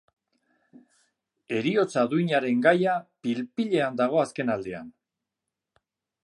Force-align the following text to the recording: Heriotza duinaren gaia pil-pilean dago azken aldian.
Heriotza 1.57 2.05
duinaren 2.13 2.63
gaia 2.67 2.95
pil-pilean 3.27 4.01
dago 4.01 4.23
azken 4.23 4.51
aldian. 4.57 4.91